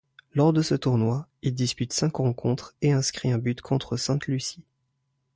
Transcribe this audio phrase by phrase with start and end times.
[0.33, 4.63] Lors de ce tournoi, il dispute cinq rencontres, et inscrit un but contre Sainte-Lucie.